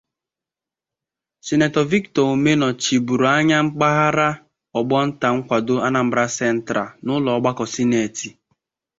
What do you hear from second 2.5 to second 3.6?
nọchibụrụ anya